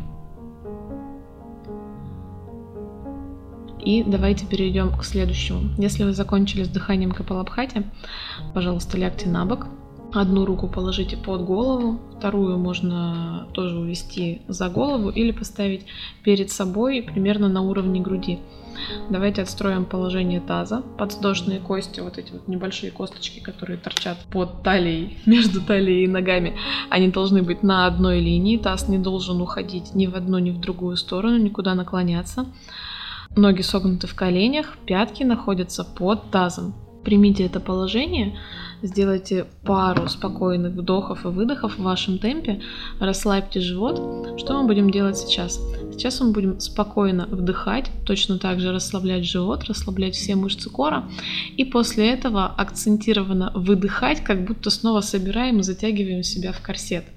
И 3.79 4.03
давайте 4.03 4.45
перейдем 4.45 4.91
к 4.97 5.05
следующему. 5.05 5.69
Если 5.77 6.03
вы 6.03 6.11
закончили 6.11 6.63
с 6.63 6.67
дыханием 6.67 7.13
Капалабхати, 7.13 7.83
пожалуйста, 8.53 8.97
лягте 8.97 9.29
на 9.29 9.45
бок, 9.45 9.67
Одну 10.13 10.45
руку 10.45 10.67
положите 10.67 11.15
под 11.15 11.45
голову, 11.45 11.99
вторую 12.17 12.57
можно 12.57 13.47
тоже 13.53 13.77
увести 13.77 14.41
за 14.49 14.67
голову 14.67 15.09
или 15.09 15.31
поставить 15.31 15.85
перед 16.23 16.51
собой 16.51 17.01
примерно 17.01 17.47
на 17.47 17.61
уровне 17.61 18.01
груди. 18.01 18.39
Давайте 19.09 19.41
отстроим 19.41 19.85
положение 19.85 20.41
таза. 20.41 20.83
Подвздошные 20.97 21.59
кости, 21.59 22.01
вот 22.01 22.17
эти 22.17 22.31
вот 22.33 22.47
небольшие 22.47 22.91
косточки, 22.91 23.39
которые 23.39 23.77
торчат 23.77 24.17
под 24.29 24.63
талией, 24.63 25.17
между 25.25 25.61
талией 25.61 26.05
и 26.05 26.09
ногами, 26.09 26.57
они 26.89 27.07
должны 27.07 27.41
быть 27.41 27.63
на 27.63 27.85
одной 27.85 28.19
линии. 28.19 28.57
Таз 28.57 28.89
не 28.89 28.97
должен 28.97 29.41
уходить 29.41 29.95
ни 29.95 30.07
в 30.07 30.15
одну, 30.15 30.39
ни 30.39 30.51
в 30.51 30.59
другую 30.59 30.97
сторону, 30.97 31.37
никуда 31.37 31.73
наклоняться. 31.73 32.47
Ноги 33.35 33.61
согнуты 33.61 34.07
в 34.07 34.15
коленях, 34.15 34.77
пятки 34.85 35.23
находятся 35.23 35.85
под 35.85 36.31
тазом. 36.31 36.73
Примите 37.03 37.45
это 37.45 37.59
положение, 37.59 38.37
сделайте 38.83 39.45
пару 39.63 40.07
спокойных 40.07 40.73
вдохов 40.73 41.25
и 41.25 41.29
выдохов 41.29 41.77
в 41.77 41.83
вашем 41.83 42.19
темпе, 42.19 42.61
расслабьте 42.99 43.59
живот. 43.59 44.39
Что 44.39 44.61
мы 44.61 44.67
будем 44.67 44.89
делать 44.89 45.17
сейчас? 45.17 45.59
Сейчас 45.91 46.19
мы 46.21 46.31
будем 46.31 46.59
спокойно 46.59 47.27
вдыхать, 47.29 47.89
точно 48.05 48.37
так 48.37 48.59
же 48.59 48.71
расслаблять 48.71 49.25
живот, 49.25 49.63
расслаблять 49.65 50.15
все 50.15 50.35
мышцы 50.35 50.69
кора, 50.69 51.09
и 51.57 51.65
после 51.65 52.11
этого 52.11 52.45
акцентированно 52.45 53.51
выдыхать, 53.55 54.23
как 54.23 54.45
будто 54.45 54.69
снова 54.69 55.01
собираем 55.01 55.59
и 55.59 55.63
затягиваем 55.63 56.23
себя 56.23 56.51
в 56.51 56.61
корсет– 56.61 57.05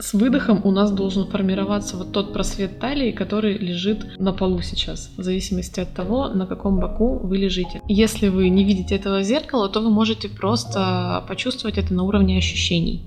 с 0.00 0.14
выдохом 0.14 0.62
у 0.64 0.70
нас 0.70 0.90
должен 0.90 1.26
формироваться 1.26 1.96
вот 1.96 2.12
тот 2.12 2.32
просвет 2.32 2.78
талии, 2.78 3.12
который 3.12 3.58
лежит 3.58 4.18
на 4.18 4.32
полу 4.32 4.62
сейчас, 4.62 5.10
в 5.16 5.22
зависимости 5.22 5.78
от 5.80 5.92
того, 5.92 6.28
на 6.28 6.46
каком 6.46 6.80
боку 6.80 7.18
вы 7.18 7.36
лежите. 7.36 7.82
Если 7.86 8.28
вы 8.28 8.48
не 8.48 8.64
видите 8.64 8.96
этого 8.96 9.22
зеркала, 9.22 9.68
то 9.68 9.80
вы 9.80 9.90
можете 9.90 10.28
просто 10.28 11.22
почувствовать 11.28 11.76
это 11.76 11.92
на 11.92 12.04
уровне 12.04 12.38
ощущений. 12.38 13.02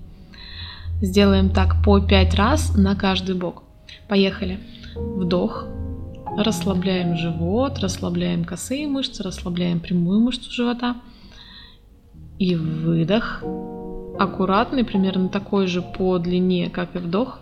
Сделаем 1.02 1.50
так 1.50 1.84
по 1.84 2.00
5 2.00 2.36
раз 2.36 2.76
на 2.78 2.96
каждый 2.96 3.36
бок. 3.36 3.64
Поехали. 4.08 4.60
Вдох. 4.96 5.66
Расслабляем 6.38 7.18
живот, 7.18 7.80
расслабляем 7.80 8.46
косые 8.46 8.88
мышцы, 8.88 9.24
расслабляем 9.24 9.80
прямую 9.80 10.20
мышцу 10.20 10.52
живота. 10.52 10.96
И 12.38 12.56
выдох 12.56 13.44
аккуратный, 14.18 14.84
примерно 14.84 15.30
такой 15.30 15.68
же 15.68 15.82
по 15.82 16.18
длине, 16.18 16.70
как 16.70 16.96
и 16.96 17.00
вдох. 17.00 17.40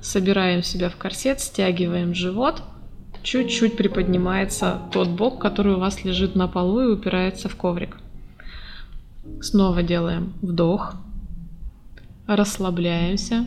Собираем 0.00 0.62
себя 0.62 0.88
в 0.88 0.96
корсет, 0.96 1.40
стягиваем 1.40 2.14
живот. 2.14 2.62
Чуть-чуть 3.22 3.76
приподнимается 3.76 4.80
тот 4.92 5.08
бок, 5.08 5.40
который 5.40 5.74
у 5.74 5.78
вас 5.78 6.04
лежит 6.04 6.34
на 6.34 6.48
полу 6.48 6.80
и 6.80 6.92
упирается 6.92 7.48
в 7.48 7.56
коврик. 7.56 7.98
Снова 9.40 9.82
делаем 9.82 10.32
вдох. 10.42 10.94
Расслабляемся. 12.26 13.46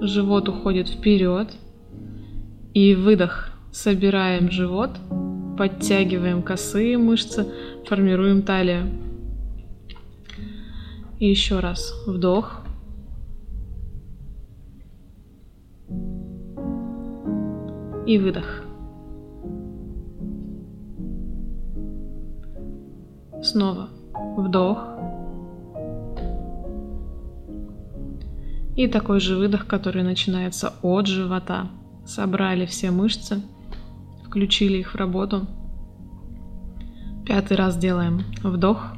Живот 0.00 0.48
уходит 0.48 0.88
вперед. 0.88 1.52
И 2.74 2.94
выдох. 2.94 3.52
Собираем 3.70 4.50
живот, 4.50 4.90
подтягиваем 5.56 6.42
косые 6.42 6.98
мышцы, 6.98 7.46
формируем 7.86 8.42
талию. 8.42 9.07
И 11.18 11.28
еще 11.28 11.60
раз. 11.60 11.94
Вдох. 12.06 12.62
И 18.06 18.18
выдох. 18.18 18.62
Снова 23.42 23.88
вдох. 24.36 24.78
И 28.76 28.86
такой 28.86 29.18
же 29.18 29.36
выдох, 29.36 29.66
который 29.66 30.04
начинается 30.04 30.72
от 30.82 31.06
живота. 31.06 31.68
Собрали 32.06 32.64
все 32.64 32.90
мышцы, 32.90 33.42
включили 34.24 34.78
их 34.78 34.94
в 34.94 34.96
работу. 34.96 35.46
Пятый 37.26 37.56
раз 37.56 37.76
делаем 37.76 38.22
вдох. 38.42 38.97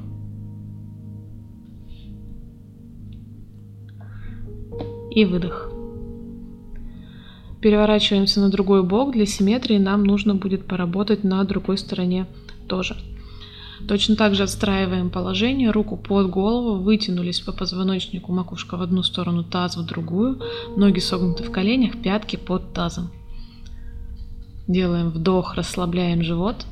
И 5.10 5.24
выдох. 5.24 5.70
Переворачиваемся 7.60 8.40
на 8.40 8.48
другой 8.48 8.82
бок. 8.82 9.12
Для 9.12 9.26
симметрии 9.26 9.78
нам 9.78 10.04
нужно 10.04 10.34
будет 10.34 10.66
поработать 10.66 11.24
на 11.24 11.44
другой 11.44 11.78
стороне 11.78 12.26
тоже. 12.68 12.96
Точно 13.88 14.14
так 14.14 14.34
же 14.34 14.42
отстраиваем 14.42 15.10
положение, 15.10 15.70
руку 15.70 15.96
под 15.96 16.30
голову, 16.30 16.82
вытянулись 16.82 17.40
по 17.40 17.52
позвоночнику, 17.52 18.32
макушка 18.32 18.76
в 18.76 18.82
одну 18.82 19.02
сторону, 19.02 19.42
таз 19.42 19.76
в 19.76 19.84
другую, 19.84 20.40
ноги 20.76 21.00
согнуты 21.00 21.44
в 21.44 21.50
коленях, 21.50 22.00
пятки 22.02 22.36
под 22.36 22.72
тазом. 22.72 23.10
Делаем 24.68 25.10
вдох, 25.10 25.54
расслабляем 25.54 26.22
живот. 26.22 26.66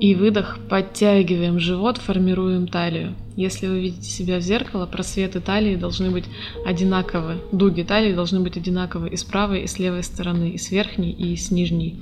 И 0.00 0.14
выдох, 0.14 0.58
подтягиваем 0.68 1.58
живот, 1.58 1.98
формируем 1.98 2.66
талию. 2.66 3.14
Если 3.36 3.66
вы 3.66 3.80
видите 3.80 4.08
себя 4.08 4.38
в 4.38 4.42
зеркало, 4.42 4.86
просветы 4.86 5.40
талии 5.40 5.76
должны 5.76 6.10
быть 6.10 6.24
одинаковы. 6.64 7.38
Дуги 7.52 7.82
талии 7.82 8.12
должны 8.12 8.40
быть 8.40 8.56
одинаковы 8.56 9.08
и 9.08 9.16
с 9.16 9.24
правой, 9.24 9.62
и 9.62 9.66
с 9.66 9.78
левой 9.78 10.02
стороны, 10.02 10.50
и 10.50 10.58
с 10.58 10.70
верхней, 10.70 11.10
и 11.10 11.36
с 11.36 11.50
нижней. 11.50 12.00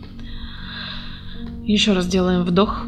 Еще 1.64 1.92
раз 1.92 2.06
делаем 2.06 2.42
вдох. 2.42 2.86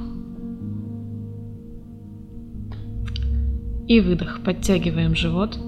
И 3.87 4.01
выдох. 4.01 4.41
Подтягиваем 4.43 5.15
живот. 5.15 5.59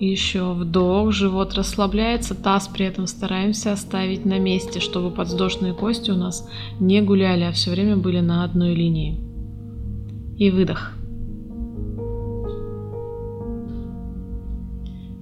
Еще 0.00 0.54
вдох, 0.54 1.12
живот 1.12 1.52
расслабляется, 1.52 2.34
таз 2.34 2.68
при 2.68 2.86
этом 2.86 3.06
стараемся 3.06 3.72
оставить 3.72 4.24
на 4.24 4.38
месте, 4.38 4.80
чтобы 4.80 5.10
подвздошные 5.10 5.74
кости 5.74 6.10
у 6.10 6.16
нас 6.16 6.48
не 6.80 7.02
гуляли, 7.02 7.42
а 7.44 7.52
все 7.52 7.70
время 7.70 7.98
были 7.98 8.20
на 8.20 8.42
одной 8.42 8.74
линии. 8.74 9.20
И 10.38 10.50
выдох. 10.50 10.94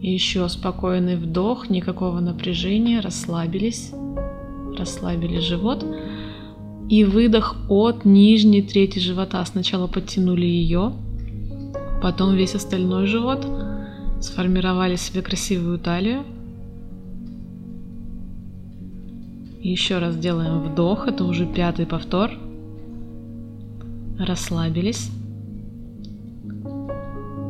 Еще 0.00 0.48
спокойный 0.48 1.16
вдох, 1.16 1.68
никакого 1.70 2.20
напряжения, 2.20 3.00
расслабились, 3.00 3.90
расслабили 4.78 5.40
живот. 5.40 5.84
И 6.88 7.02
выдох 7.02 7.56
от 7.68 8.04
нижней 8.04 8.62
трети 8.62 9.00
живота. 9.00 9.44
Сначала 9.44 9.88
подтянули 9.88 10.46
ее, 10.46 10.92
потом 12.00 12.36
весь 12.36 12.54
остальной 12.54 13.08
живот. 13.08 13.44
Сформировали 14.20 14.96
себе 14.96 15.22
красивую 15.22 15.78
талию. 15.78 16.24
Еще 19.60 19.98
раз 19.98 20.16
делаем 20.16 20.60
вдох, 20.60 21.06
это 21.08 21.24
уже 21.24 21.46
пятый 21.46 21.86
повтор. 21.86 22.30
Расслабились 24.18 25.10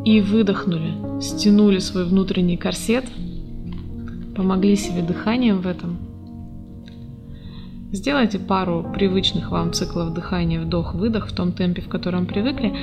и 0.05 0.21
выдохнули, 0.21 1.21
стянули 1.21 1.79
свой 1.79 2.07
внутренний 2.07 2.57
корсет, 2.57 3.05
помогли 4.35 4.77
себе 4.77 5.03
дыханием 5.03 5.61
в 5.61 5.67
этом. 5.67 5.99
Сделайте 7.93 8.39
пару 8.39 8.87
привычных 8.95 9.51
вам 9.51 9.73
циклов 9.73 10.13
дыхания 10.13 10.61
вдох-выдох 10.61 11.29
в 11.29 11.35
том 11.35 11.53
темпе, 11.53 11.81
в 11.81 11.89
котором 11.89 12.27
привыкли, 12.27 12.75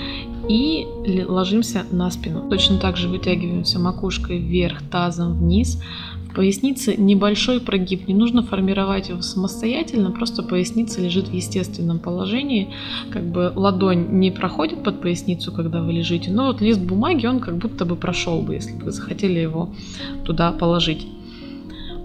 и 0.47 0.85
ложимся 1.27 1.85
на 1.91 2.09
спину. 2.11 2.49
Точно 2.49 2.77
так 2.77 2.97
же 2.97 3.07
вытягиваемся 3.07 3.79
макушкой 3.79 4.39
вверх, 4.39 4.81
тазом 4.89 5.37
вниз, 5.37 5.79
пояснице 6.35 6.95
небольшой 6.97 7.59
прогиб, 7.59 8.07
не 8.07 8.13
нужно 8.13 8.43
формировать 8.43 9.09
его 9.09 9.21
самостоятельно, 9.21 10.11
просто 10.11 10.43
поясница 10.43 11.01
лежит 11.01 11.29
в 11.29 11.33
естественном 11.33 11.99
положении, 11.99 12.73
как 13.09 13.23
бы 13.23 13.51
ладонь 13.55 14.19
не 14.19 14.31
проходит 14.31 14.83
под 14.83 15.01
поясницу, 15.01 15.51
когда 15.51 15.81
вы 15.81 15.93
лежите, 15.93 16.29
но 16.29 16.47
вот 16.47 16.61
лист 16.61 16.81
бумаги, 16.81 17.25
он 17.25 17.39
как 17.39 17.57
будто 17.57 17.85
бы 17.85 17.95
прошел 17.95 18.41
бы, 18.41 18.55
если 18.55 18.73
бы 18.73 18.85
вы 18.85 18.91
захотели 18.91 19.39
его 19.39 19.69
туда 20.25 20.51
положить. 20.51 21.07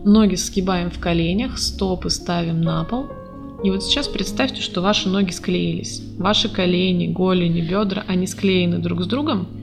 Ноги 0.05 0.37
сгибаем 0.37 0.90
в 0.90 0.98
коленях, 0.98 1.59
стопы 1.59 2.09
ставим 2.09 2.62
на 2.62 2.85
пол. 2.85 3.07
И 3.62 3.70
вот 3.70 3.83
сейчас 3.83 4.09
представьте, 4.09 4.62
что 4.62 4.81
ваши 4.81 5.09
ноги 5.09 5.31
склеились. 5.31 6.03
Ваши 6.18 6.49
колени, 6.49 7.07
голени, 7.09 7.61
бедра, 7.61 8.05
они 8.07 8.27
склеены 8.27 8.79
друг 8.79 9.03
с 9.03 9.07
другом– 9.07 9.49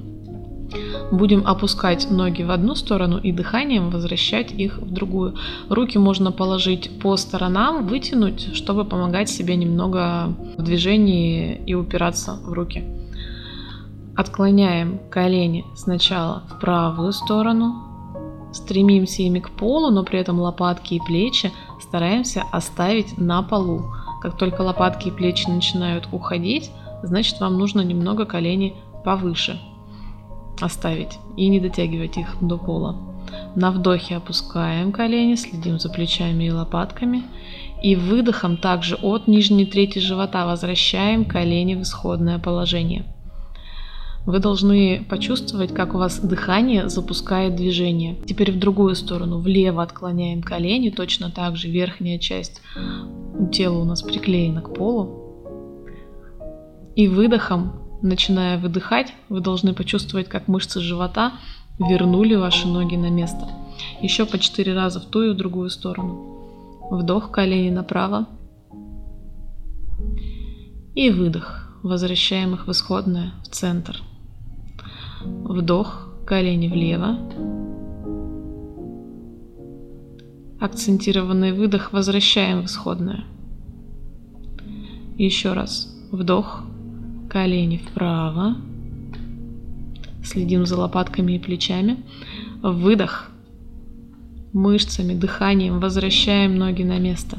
Будем 1.11 1.47
опускать 1.47 2.09
ноги 2.11 2.43
в 2.43 2.51
одну 2.51 2.75
сторону 2.75 3.17
и 3.17 3.31
дыханием 3.31 3.89
возвращать 3.89 4.51
их 4.51 4.77
в 4.77 4.91
другую. 4.91 5.35
Руки 5.69 5.97
можно 5.97 6.31
положить 6.31 6.99
по 6.99 7.15
сторонам, 7.15 7.87
вытянуть, 7.87 8.53
чтобы 8.55 8.83
помогать 8.83 9.29
себе 9.29 9.55
немного 9.55 10.33
в 10.57 10.63
движении 10.63 11.61
и 11.65 11.73
упираться 11.73 12.33
в 12.33 12.51
руки. 12.51 12.83
Отклоняем 14.17 14.99
колени 15.09 15.63
сначала 15.75 16.43
в 16.49 16.59
правую 16.59 17.13
сторону, 17.13 17.75
стремимся 18.51 19.21
ими 19.21 19.39
к 19.39 19.51
полу, 19.51 19.91
но 19.91 20.03
при 20.03 20.19
этом 20.19 20.39
лопатки 20.41 20.95
и 20.95 20.99
плечи 20.99 21.53
стараемся 21.81 22.43
оставить 22.51 23.17
на 23.17 23.41
полу. 23.43 23.85
Как 24.21 24.37
только 24.37 24.61
лопатки 24.61 25.09
и 25.09 25.11
плечи 25.11 25.47
начинают 25.47 26.07
уходить, 26.11 26.71
значит 27.03 27.39
вам 27.39 27.57
нужно 27.57 27.81
немного 27.81 28.25
колени 28.25 28.75
повыше 29.03 29.59
оставить 30.59 31.19
и 31.35 31.47
не 31.47 31.59
дотягивать 31.59 32.17
их 32.17 32.35
до 32.41 32.57
пола. 32.57 32.95
На 33.55 33.71
вдохе 33.71 34.15
опускаем 34.17 34.91
колени, 34.91 35.35
следим 35.35 35.79
за 35.79 35.89
плечами 35.89 36.45
и 36.45 36.51
лопатками. 36.51 37.23
И 37.83 37.95
выдохом 37.95 38.57
также 38.57 38.95
от 38.95 39.27
нижней 39.27 39.65
трети 39.65 39.99
живота 39.99 40.45
возвращаем 40.45 41.25
колени 41.25 41.75
в 41.75 41.81
исходное 41.81 42.39
положение. 42.39 43.05
Вы 44.27 44.37
должны 44.37 45.03
почувствовать, 45.09 45.73
как 45.73 45.95
у 45.95 45.97
вас 45.97 46.19
дыхание 46.19 46.87
запускает 46.89 47.55
движение. 47.55 48.17
Теперь 48.27 48.51
в 48.51 48.59
другую 48.59 48.93
сторону, 48.95 49.39
влево 49.39 49.81
отклоняем 49.81 50.43
колени, 50.43 50.91
точно 50.91 51.31
так 51.31 51.55
же 51.55 51.69
верхняя 51.69 52.19
часть 52.19 52.61
тела 53.51 53.79
у 53.79 53.85
нас 53.85 54.03
приклеена 54.03 54.61
к 54.61 54.75
полу. 54.75 55.23
И 56.95 57.07
выдохом 57.07 57.87
Начиная 58.01 58.59
выдыхать, 58.59 59.13
вы 59.27 59.39
должны 59.41 59.73
почувствовать, 59.73 60.29
как 60.29 60.47
мышцы 60.47 60.79
живота 60.81 61.33
вернули 61.79 62.35
ваши 62.35 62.67
ноги 62.67 62.95
на 62.95 63.09
место. 63.09 63.47
Еще 64.01 64.25
по 64.25 64.37
4 64.37 64.73
раза 64.73 64.99
в 64.99 65.05
ту 65.05 65.23
и 65.23 65.31
в 65.31 65.35
другую 65.35 65.71
сторону. 65.71 66.89
Вдох, 66.91 67.31
колени 67.31 67.71
направо. 67.71 68.27
И 70.93 71.09
выдох. 71.09 71.63
Возвращаем 71.81 72.53
их 72.53 72.67
в 72.67 72.71
исходное, 72.71 73.33
в 73.43 73.47
центр. 73.47 74.01
Вдох, 75.43 76.09
колени 76.25 76.67
влево. 76.67 77.17
Акцентированный 80.59 81.53
выдох 81.53 81.93
возвращаем 81.93 82.61
в 82.61 82.65
исходное. 82.65 83.25
Еще 85.17 85.53
раз. 85.53 85.95
Вдох, 86.11 86.63
колени 87.29 87.77
вправо. 87.77 88.57
Следим 90.23 90.65
за 90.65 90.77
лопатками 90.77 91.33
и 91.33 91.39
плечами. 91.39 91.97
Выдох. 92.61 93.31
Мышцами, 94.51 95.13
дыханием 95.13 95.79
возвращаем 95.79 96.57
ноги 96.57 96.83
на 96.83 96.99
место. 96.99 97.37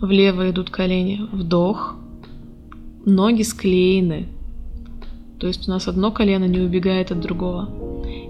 Влево 0.00 0.50
идут 0.50 0.70
колени. 0.70 1.20
Вдох. 1.32 1.96
Ноги 3.04 3.42
склеены. 3.42 4.28
То 5.40 5.46
есть 5.46 5.66
у 5.66 5.70
нас 5.70 5.88
одно 5.88 6.12
колено 6.12 6.44
не 6.44 6.60
убегает 6.60 7.10
от 7.10 7.20
другого. 7.20 7.70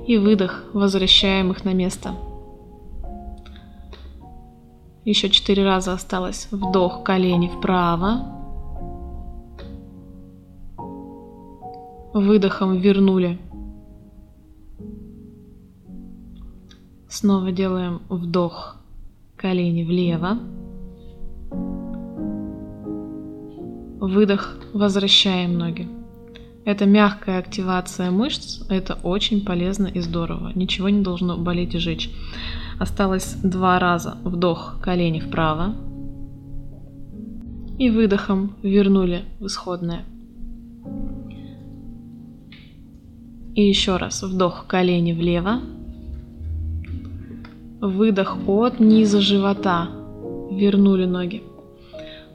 И 0.06 0.16
выдох. 0.16 0.64
Возвращаем 0.72 1.50
их 1.50 1.64
на 1.64 1.74
место. 1.74 2.14
Еще 5.04 5.28
четыре 5.28 5.64
раза 5.64 5.92
осталось. 5.92 6.46
Вдох, 6.52 7.02
колени 7.02 7.48
вправо. 7.48 8.36
Выдохом 12.14 12.78
вернули. 12.78 13.38
Снова 17.08 17.50
делаем 17.50 18.02
вдох, 18.08 18.76
колени 19.36 19.82
влево. 19.82 20.38
Выдох, 24.00 24.56
возвращаем 24.72 25.58
ноги. 25.58 25.99
Это 26.70 26.86
мягкая 26.86 27.40
активация 27.40 28.12
мышц, 28.12 28.62
это 28.68 28.94
очень 29.02 29.44
полезно 29.44 29.88
и 29.88 29.98
здорово. 29.98 30.52
Ничего 30.54 30.88
не 30.88 31.02
должно 31.02 31.36
болеть 31.36 31.74
и 31.74 31.78
жечь. 31.78 32.12
Осталось 32.78 33.34
два 33.42 33.80
раза. 33.80 34.18
Вдох, 34.22 34.76
колени 34.80 35.18
вправо. 35.18 35.74
И 37.76 37.90
выдохом 37.90 38.54
вернули 38.62 39.24
в 39.40 39.46
исходное. 39.46 40.04
И 43.56 43.68
еще 43.68 43.96
раз. 43.96 44.22
Вдох, 44.22 44.66
колени 44.68 45.12
влево. 45.12 45.62
Выдох 47.80 48.36
от 48.46 48.78
низа 48.78 49.20
живота. 49.20 49.88
Вернули 50.52 51.04
ноги. 51.04 51.42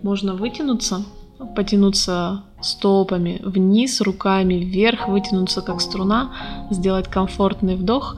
Можно 0.03 0.35
вытянуться 0.35 1.05
потянуться 1.55 2.43
стопами 2.61 3.41
вниз, 3.43 4.01
руками 4.01 4.55
вверх, 4.55 5.07
вытянуться 5.07 5.61
как 5.61 5.81
струна, 5.81 6.31
сделать 6.71 7.07
комфортный 7.07 7.75
вдох 7.75 8.17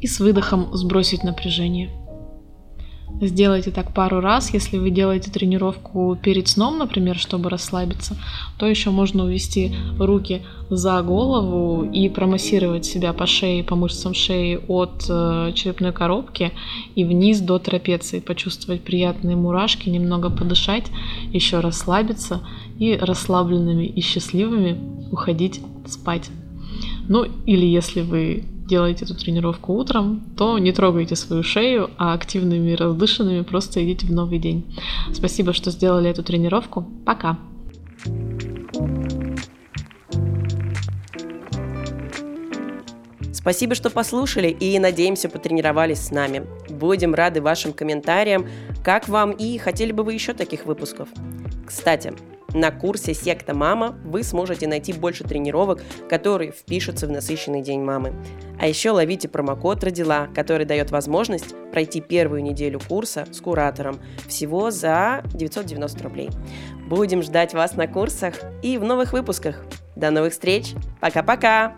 и 0.00 0.06
с 0.06 0.20
выдохом 0.20 0.74
сбросить 0.76 1.24
напряжение. 1.24 2.03
Сделайте 3.20 3.70
так 3.70 3.94
пару 3.94 4.20
раз. 4.20 4.52
Если 4.52 4.76
вы 4.76 4.90
делаете 4.90 5.30
тренировку 5.30 6.18
перед 6.20 6.48
сном, 6.48 6.78
например, 6.78 7.16
чтобы 7.16 7.48
расслабиться, 7.48 8.16
то 8.58 8.66
еще 8.66 8.90
можно 8.90 9.24
увести 9.24 9.72
руки 9.98 10.42
за 10.68 11.00
голову 11.02 11.84
и 11.84 12.08
промассировать 12.08 12.84
себя 12.84 13.12
по 13.12 13.26
шее, 13.26 13.62
по 13.62 13.76
мышцам 13.76 14.14
шеи 14.14 14.58
от 14.66 15.06
э, 15.08 15.52
черепной 15.54 15.92
коробки 15.92 16.52
и 16.96 17.04
вниз 17.04 17.40
до 17.40 17.58
трапеции. 17.58 18.18
Почувствовать 18.18 18.82
приятные 18.82 19.36
мурашки, 19.36 19.88
немного 19.88 20.28
подышать, 20.28 20.86
еще 21.32 21.60
расслабиться 21.60 22.40
и 22.78 22.96
расслабленными 22.96 23.84
и 23.84 24.00
счастливыми 24.00 24.76
уходить 25.12 25.60
спать. 25.86 26.30
Ну 27.08 27.26
или 27.46 27.64
если 27.64 28.00
вы 28.00 28.44
делаете 28.74 29.04
эту 29.04 29.14
тренировку 29.14 29.72
утром, 29.74 30.24
то 30.36 30.58
не 30.58 30.72
трогайте 30.72 31.14
свою 31.14 31.44
шею, 31.44 31.90
а 31.96 32.12
активными 32.12 32.70
и 32.70 32.74
раздышанными 32.74 33.42
просто 33.42 33.84
идите 33.84 34.06
в 34.06 34.10
новый 34.10 34.40
день. 34.40 34.64
Спасибо, 35.12 35.52
что 35.52 35.70
сделали 35.70 36.10
эту 36.10 36.24
тренировку. 36.24 36.84
Пока! 37.06 37.38
Спасибо, 43.32 43.76
что 43.76 43.90
послушали 43.90 44.48
и, 44.48 44.76
надеемся, 44.80 45.28
потренировались 45.28 46.00
с 46.00 46.10
нами. 46.10 46.46
Будем 46.68 47.14
рады 47.14 47.40
вашим 47.40 47.72
комментариям, 47.72 48.46
как 48.82 49.08
вам 49.08 49.30
и 49.30 49.58
хотели 49.58 49.92
бы 49.92 50.02
вы 50.02 50.14
еще 50.14 50.32
таких 50.32 50.66
выпусков. 50.66 51.08
Кстати, 51.64 52.12
на 52.54 52.70
курсе 52.70 53.14
«Секта 53.14 53.52
Мама» 53.54 53.98
вы 54.04 54.22
сможете 54.22 54.66
найти 54.68 54.92
больше 54.92 55.24
тренировок, 55.24 55.82
которые 56.08 56.52
впишутся 56.52 57.06
в 57.06 57.10
насыщенный 57.10 57.62
день 57.62 57.80
мамы. 57.82 58.14
А 58.58 58.66
еще 58.68 58.90
ловите 58.90 59.28
промокод 59.28 59.82
«Родила», 59.82 60.28
который 60.34 60.64
дает 60.64 60.90
возможность 60.90 61.54
пройти 61.72 62.00
первую 62.00 62.42
неделю 62.42 62.80
курса 62.80 63.26
с 63.32 63.40
куратором 63.40 64.00
всего 64.28 64.70
за 64.70 65.24
990 65.34 66.02
рублей. 66.04 66.30
Будем 66.88 67.22
ждать 67.22 67.54
вас 67.54 67.74
на 67.74 67.88
курсах 67.88 68.34
и 68.62 68.78
в 68.78 68.84
новых 68.84 69.12
выпусках. 69.12 69.64
До 69.96 70.10
новых 70.10 70.32
встреч. 70.32 70.74
Пока-пока. 71.00 71.76